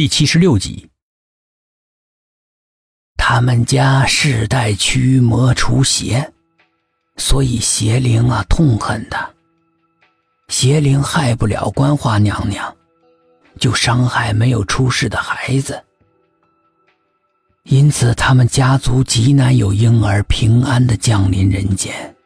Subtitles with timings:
[0.00, 0.88] 第七十六集。
[3.18, 6.32] 他们家世代驱魔除邪，
[7.18, 9.28] 所以邪灵啊痛恨他。
[10.48, 12.74] 邪灵害不了观花娘娘，
[13.58, 15.84] 就伤害没有出世的孩子。
[17.64, 22.16] 因此，他们家族极难有婴儿平安的降临人间，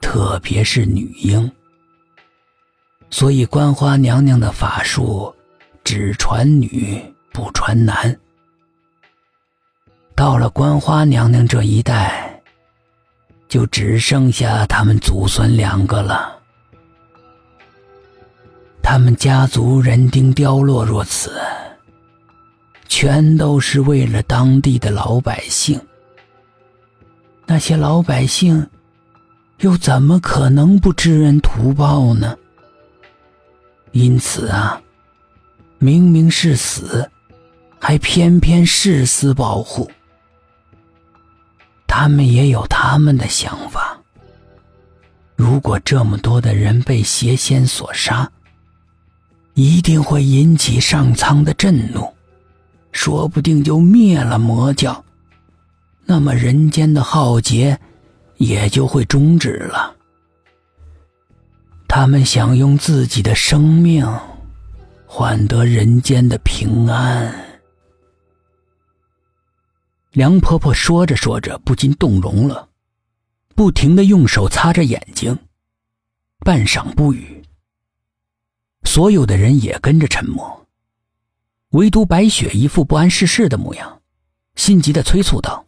[0.00, 1.52] 特别是女婴。
[3.10, 5.36] 所以，观花娘娘的法术
[5.84, 7.02] 只传女
[7.32, 8.18] 不传男。
[10.14, 12.42] 到了观花娘娘这一代，
[13.48, 16.38] 就只剩下他们祖孙两个了。
[18.82, 21.32] 他们家族人丁凋落若此。
[22.88, 25.80] 全都是为了当地的老百姓。
[27.46, 28.68] 那些老百姓，
[29.60, 32.36] 又怎么可能不知恩图报呢？
[33.92, 34.78] 因此啊，
[35.84, 37.10] 明明是死，
[37.80, 39.90] 还偏偏誓死保护。
[41.88, 43.98] 他们也有他们的想法。
[45.34, 48.30] 如果这么多的人被邪仙所杀，
[49.54, 52.14] 一定会引起上苍的震怒。
[52.92, 55.04] 说不定就灭了魔教，
[56.04, 57.76] 那么人间的浩劫
[58.36, 59.96] 也就会终止了。
[61.88, 64.06] 他们想用自己的生命
[65.14, 67.60] 换得人间的平安。
[70.12, 72.70] 梁婆婆说着说着，不禁动容了，
[73.54, 75.38] 不停的用手擦着眼睛，
[76.38, 77.42] 半晌不语。
[78.84, 80.66] 所有的人也跟着沉默。
[81.72, 84.00] 唯独白雪一副不谙世事的模样，
[84.54, 85.66] 心急的催促道：“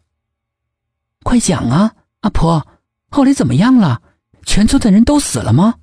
[1.21, 2.67] 快讲啊，阿婆，
[3.11, 4.01] 后来怎么样了？
[4.43, 5.75] 全村的人都死了吗？”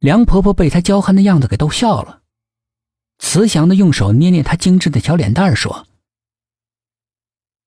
[0.00, 2.22] 梁婆婆被她娇憨的样子给逗笑了，
[3.18, 5.86] 慈祥的用手捏捏她精致的小脸蛋说：“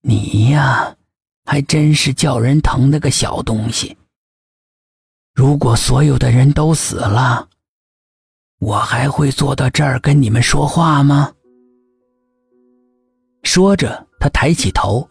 [0.01, 0.95] 你呀，
[1.45, 3.95] 还真是叫人疼的个小东西。
[5.33, 7.49] 如果所有的人都死了。”
[8.59, 11.33] 我还会坐到这儿跟你们说话吗？
[13.43, 15.09] 说着，他抬起头，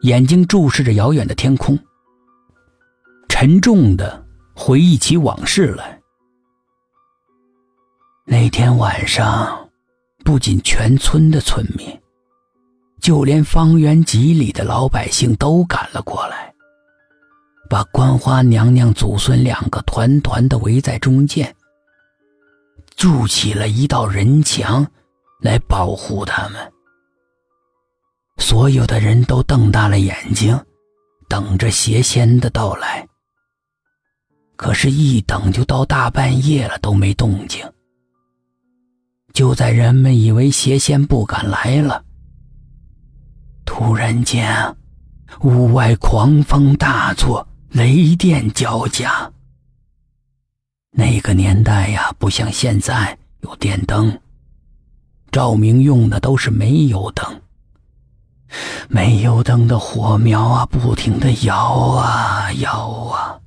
[0.00, 1.78] 眼睛注视着遥远的天空，
[3.28, 4.24] 沉重的
[4.54, 6.00] 回忆起往事来。
[8.28, 9.70] 那天晚上，
[10.24, 11.88] 不仅全村的村民，
[13.00, 16.52] 就连方圆几里的老百姓都赶了过来，
[17.70, 21.54] 把观花娘娘祖孙两个团团的围在中间。
[22.96, 24.84] 筑起了一道人墙，
[25.40, 26.72] 来保护他们。
[28.38, 30.60] 所有的人都瞪大了眼睛，
[31.28, 33.06] 等着邪仙的到来。
[34.56, 37.64] 可是，一等就到大半夜了，都没动静。
[39.36, 42.02] 就在人们以为邪仙不敢来了，
[43.66, 44.74] 突然间，
[45.42, 49.30] 屋外狂风大作，雷电交加。
[50.90, 54.18] 那个年代呀，不像现在有电灯，
[55.30, 57.42] 照明用的都是煤油灯。
[58.88, 61.58] 煤油灯的火苗啊，不停的摇
[61.90, 63.38] 啊摇啊，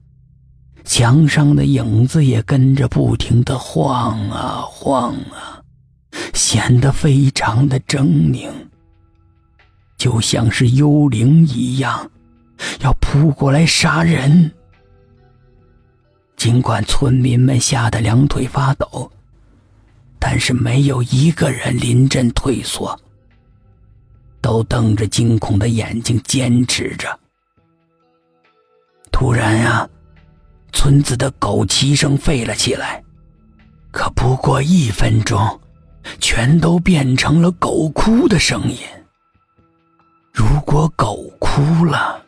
[0.85, 5.57] 墙上的影子也跟着不停的晃啊晃啊，
[6.33, 8.49] 显得非常的狰狞，
[9.97, 12.09] 就像是幽灵一样，
[12.81, 14.51] 要扑过来杀人。
[16.35, 19.11] 尽管村民们吓得两腿发抖，
[20.17, 22.97] 但是没有一个人临阵退缩，
[24.39, 27.19] 都瞪着惊恐的眼睛坚持着。
[29.11, 29.89] 突然呀，
[30.71, 33.03] 村子的狗齐声吠了起来，
[33.91, 35.59] 可不过一分钟，
[36.19, 38.77] 全都变成了狗哭的声音。
[40.33, 42.23] 如果狗哭了，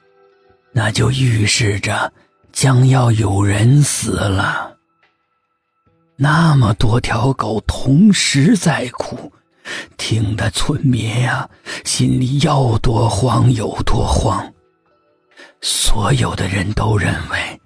[0.71, 2.11] 那就预示着。
[2.53, 4.75] 将要有人死了。
[6.17, 9.31] 那么多条狗同时在哭，
[9.95, 11.49] 听得村民呀
[11.85, 14.53] 心里要多慌有多慌。
[15.61, 17.61] 所有的人都认为，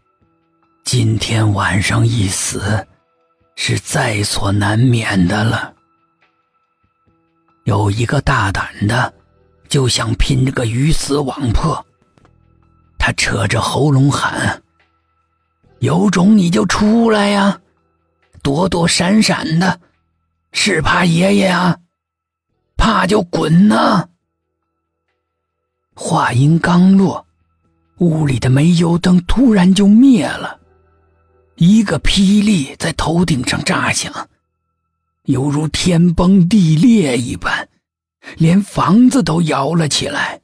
[0.84, 2.86] 今天晚上一死，
[3.56, 5.74] 是在所难免的了。
[7.66, 9.12] 有一个大胆的，
[9.68, 11.84] 就想拼这个鱼死网破。
[13.00, 14.62] 他扯着喉咙喊。
[15.80, 17.60] 有种你就出来呀，
[18.44, 19.80] 躲躲闪闪的，
[20.52, 21.78] 是怕爷爷啊？
[22.78, 24.08] 怕就滚呐！
[25.96, 27.26] 话音刚落，
[27.98, 30.60] 屋里的煤油灯突然就灭了，
[31.56, 34.14] 一个霹雳在头顶上炸响，
[35.26, 37.68] 犹如天崩地裂一般，
[38.38, 40.42] 连房子都摇了起来。